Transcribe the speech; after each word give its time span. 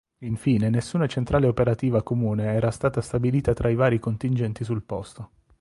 Infine 0.23 0.71
nessuna 0.71 1.05
centrale 1.05 1.45
operativa 1.45 2.01
comune 2.01 2.53
era 2.55 2.71
stata 2.71 3.01
stabilita 3.01 3.53
tra 3.53 3.69
i 3.69 3.75
vari 3.75 3.99
contingenti 3.99 4.63
sul 4.63 4.81
posto. 4.81 5.29